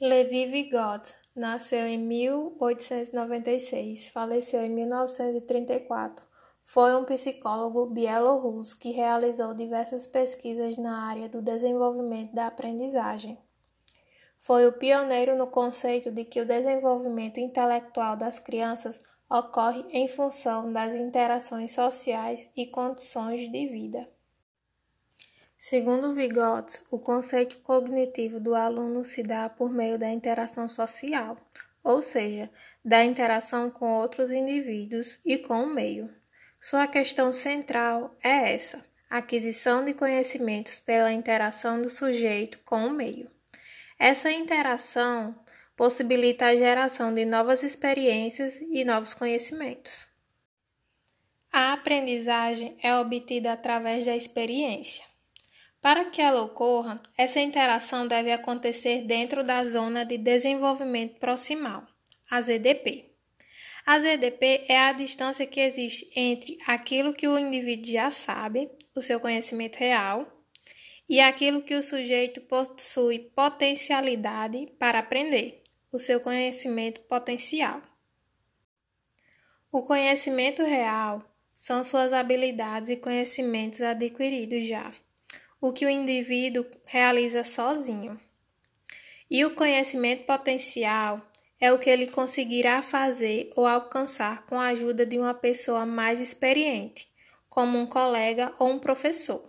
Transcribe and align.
Levi 0.00 0.46
Vigot 0.46 1.12
nasceu 1.34 1.84
em 1.84 1.98
1896, 1.98 4.06
faleceu 4.10 4.62
em 4.62 4.70
1934. 4.70 6.24
Foi 6.64 6.94
um 6.94 7.04
psicólogo 7.04 7.84
bielorrusso 7.86 8.78
que 8.78 8.92
realizou 8.92 9.54
diversas 9.54 10.06
pesquisas 10.06 10.78
na 10.78 11.08
área 11.08 11.28
do 11.28 11.42
desenvolvimento 11.42 12.32
da 12.32 12.46
aprendizagem. 12.46 13.36
Foi 14.38 14.68
o 14.68 14.78
pioneiro 14.78 15.36
no 15.36 15.48
conceito 15.48 16.12
de 16.12 16.24
que 16.24 16.40
o 16.40 16.46
desenvolvimento 16.46 17.40
intelectual 17.40 18.16
das 18.16 18.38
crianças 18.38 19.02
ocorre 19.28 19.84
em 19.90 20.06
função 20.06 20.72
das 20.72 20.94
interações 20.94 21.72
sociais 21.72 22.48
e 22.56 22.66
condições 22.66 23.50
de 23.50 23.66
vida. 23.66 24.08
Segundo 25.60 26.14
Vygotsky, 26.14 26.86
o 26.88 27.00
conceito 27.00 27.56
cognitivo 27.64 28.38
do 28.38 28.54
aluno 28.54 29.04
se 29.04 29.24
dá 29.24 29.48
por 29.48 29.72
meio 29.72 29.98
da 29.98 30.08
interação 30.08 30.68
social, 30.68 31.36
ou 31.82 32.00
seja, 32.00 32.48
da 32.84 33.04
interação 33.04 33.68
com 33.68 33.92
outros 33.92 34.30
indivíduos 34.30 35.18
e 35.24 35.36
com 35.36 35.64
o 35.64 35.66
meio. 35.66 36.14
Sua 36.60 36.86
questão 36.86 37.32
central 37.32 38.16
é 38.22 38.54
essa: 38.54 38.86
aquisição 39.10 39.84
de 39.84 39.94
conhecimentos 39.94 40.78
pela 40.78 41.12
interação 41.12 41.82
do 41.82 41.90
sujeito 41.90 42.60
com 42.64 42.86
o 42.86 42.90
meio. 42.90 43.28
Essa 43.98 44.30
interação 44.30 45.34
possibilita 45.76 46.46
a 46.46 46.54
geração 46.54 47.12
de 47.12 47.24
novas 47.24 47.64
experiências 47.64 48.60
e 48.60 48.84
novos 48.84 49.12
conhecimentos. 49.12 50.06
A 51.52 51.72
aprendizagem 51.72 52.78
é 52.80 52.96
obtida 52.96 53.52
através 53.52 54.06
da 54.06 54.14
experiência. 54.14 55.17
Para 55.80 56.06
que 56.06 56.20
ela 56.20 56.42
ocorra, 56.42 57.00
essa 57.16 57.40
interação 57.40 58.06
deve 58.06 58.32
acontecer 58.32 59.02
dentro 59.02 59.44
da 59.44 59.62
zona 59.62 60.04
de 60.04 60.18
desenvolvimento 60.18 61.18
proximal, 61.20 61.86
a 62.28 62.42
ZDP. 62.42 63.12
A 63.86 64.00
ZDP 64.00 64.66
é 64.68 64.76
a 64.76 64.92
distância 64.92 65.46
que 65.46 65.60
existe 65.60 66.10
entre 66.16 66.58
aquilo 66.66 67.14
que 67.14 67.28
o 67.28 67.38
indivíduo 67.38 67.92
já 67.92 68.10
sabe, 68.10 68.68
o 68.94 69.00
seu 69.00 69.20
conhecimento 69.20 69.76
real, 69.76 70.26
e 71.08 71.20
aquilo 71.20 71.62
que 71.62 71.76
o 71.76 71.82
sujeito 71.82 72.40
possui 72.40 73.30
potencialidade 73.34 74.66
para 74.78 74.98
aprender, 74.98 75.62
o 75.92 75.98
seu 75.98 76.20
conhecimento 76.20 77.00
potencial. 77.02 77.80
O 79.70 79.84
conhecimento 79.84 80.62
real 80.64 81.22
são 81.54 81.84
suas 81.84 82.12
habilidades 82.12 82.90
e 82.90 82.96
conhecimentos 82.96 83.80
adquiridos 83.80 84.66
já 84.66 84.92
o 85.60 85.72
que 85.72 85.84
o 85.84 85.90
indivíduo 85.90 86.64
realiza 86.86 87.42
sozinho. 87.42 88.18
E 89.30 89.44
o 89.44 89.54
conhecimento 89.54 90.24
potencial 90.24 91.20
é 91.60 91.72
o 91.72 91.78
que 91.78 91.90
ele 91.90 92.06
conseguirá 92.06 92.82
fazer 92.82 93.50
ou 93.56 93.66
alcançar 93.66 94.46
com 94.46 94.60
a 94.60 94.68
ajuda 94.68 95.04
de 95.04 95.18
uma 95.18 95.34
pessoa 95.34 95.84
mais 95.84 96.20
experiente, 96.20 97.08
como 97.48 97.76
um 97.76 97.86
colega 97.86 98.54
ou 98.58 98.70
um 98.70 98.78
professor. 98.78 99.44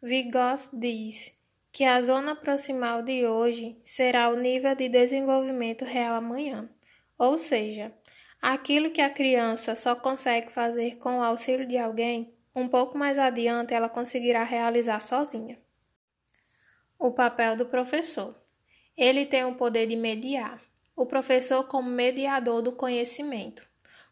Vygotsky 0.00 0.76
diz 0.78 1.32
que 1.72 1.84
a 1.84 2.00
zona 2.00 2.36
proximal 2.36 3.02
de 3.02 3.26
hoje 3.26 3.76
será 3.84 4.30
o 4.30 4.36
nível 4.36 4.74
de 4.74 4.88
desenvolvimento 4.88 5.84
real 5.84 6.14
amanhã, 6.14 6.70
ou 7.18 7.36
seja, 7.36 7.92
aquilo 8.40 8.90
que 8.90 9.00
a 9.00 9.10
criança 9.10 9.74
só 9.74 9.96
consegue 9.96 10.52
fazer 10.52 10.96
com 10.96 11.18
o 11.18 11.22
auxílio 11.22 11.66
de 11.66 11.76
alguém 11.76 12.35
um 12.56 12.66
pouco 12.66 12.96
mais 12.96 13.18
adiante, 13.18 13.74
ela 13.74 13.88
conseguirá 13.88 14.42
realizar 14.42 15.02
sozinha. 15.02 15.58
O 16.98 17.12
papel 17.12 17.54
do 17.54 17.66
professor. 17.66 18.34
Ele 18.96 19.26
tem 19.26 19.44
o 19.44 19.56
poder 19.56 19.86
de 19.86 19.94
mediar. 19.94 20.58
O 20.96 21.04
professor, 21.04 21.64
como 21.64 21.90
mediador 21.90 22.62
do 22.62 22.72
conhecimento. 22.72 23.62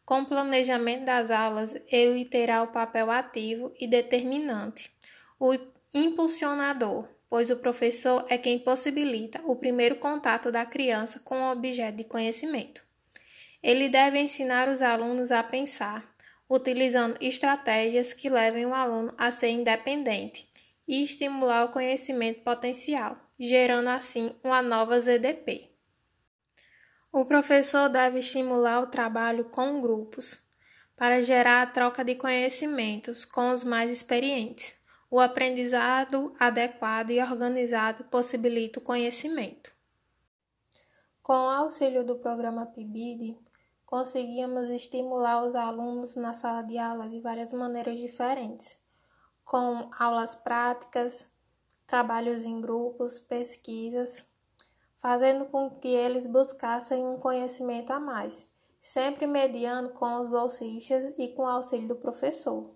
Com 0.05 0.21
o 0.21 0.27
planejamento 0.27 1.07
das 1.07 1.31
aulas, 1.31 1.75
ele 1.91 2.27
terá 2.27 2.63
o 2.63 2.67
papel 2.67 3.11
ativo 3.11 3.73
e 3.81 3.87
determinante. 3.87 4.93
O 5.41 5.57
impulsionador, 5.95 7.09
pois 7.31 7.49
o 7.49 7.57
professor 7.57 8.27
é 8.29 8.37
quem 8.37 8.59
possibilita 8.59 9.41
o 9.47 9.57
primeiro 9.57 9.97
contato 9.97 10.53
da 10.53 10.67
criança 10.67 11.19
com 11.19 11.41
o 11.41 11.51
objeto 11.51 11.97
de 11.97 12.05
conhecimento. 12.05 12.83
Ele 13.63 13.89
deve 13.89 14.19
ensinar 14.19 14.69
os 14.69 14.83
alunos 14.83 15.33
a 15.33 15.43
pensar, 15.43 16.14
utilizando 16.49 17.17
estratégias 17.21 18.13
que 18.13 18.29
levem 18.29 18.67
o 18.67 18.75
aluno 18.75 19.15
a 19.17 19.31
ser 19.31 19.49
independente 19.49 20.49
e 20.87 21.03
estimular 21.03 21.65
o 21.65 21.73
conhecimento 21.73 22.43
potencial, 22.43 23.17
gerando 23.39 23.89
assim 23.89 24.35
uma 24.43 24.61
nova 24.61 25.01
ZDP. 25.01 25.71
O 27.11 27.25
professor 27.25 27.89
deve 27.89 28.19
estimular 28.19 28.83
o 28.83 28.89
trabalho 28.89 29.45
com 29.47 29.81
grupos 29.81 30.39
para 30.97 31.23
gerar 31.23 31.63
a 31.63 31.67
troca 31.67 32.05
de 32.05 32.15
conhecimentos 32.15 33.25
com 33.25 33.51
os 33.51 33.65
mais 33.65 33.91
experientes. 33.91 34.75
O 35.11 35.21
aprendizado 35.21 36.35
adequado 36.41 37.11
e 37.11 37.23
organizado 37.23 38.05
possibilita 38.05 38.81
o 38.81 38.83
conhecimento. 38.83 39.73
Com 41.23 41.35
o 41.35 41.51
auxílio 41.51 42.05
do 42.05 42.17
programa 42.17 42.67
PIBID, 42.67 43.39
conseguíamos 43.95 44.71
estimular 44.71 45.47
os 45.47 45.55
alunos 45.55 46.17
na 46.17 46.35
sala 46.35 46.63
de 46.63 46.77
aula 46.77 47.09
de 47.09 47.21
várias 47.21 47.53
maneiras 47.53 47.97
diferentes, 48.01 48.77
com 49.45 49.89
aulas 49.97 50.35
práticas, 50.35 51.31
trabalhos 51.87 52.43
em 52.43 52.61
grupos, 52.61 53.21
pesquisas, 53.21 54.29
fazendo 54.99 55.45
com 55.45 55.71
que 55.71 55.87
eles 55.87 56.27
buscassem 56.27 57.07
um 57.07 57.21
conhecimento 57.21 57.93
a 57.93 58.01
mais, 58.01 58.45
sempre 58.81 59.29
mediando 59.29 59.91
com 59.91 60.19
os 60.19 60.29
bolsistas 60.29 61.15
e 61.17 61.29
com 61.29 61.43
o 61.43 61.47
auxílio 61.47 61.87
do 61.87 61.95
professor. 61.95 62.75